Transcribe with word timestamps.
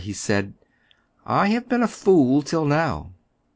"he 0.01 0.13
said." 0.13 0.55
I 1.43 1.49
have 1.49 1.69
been 1.69 1.83
a 1.83 1.87
fool 1.87 2.41
till 2.41 2.65
now. 2.65 3.11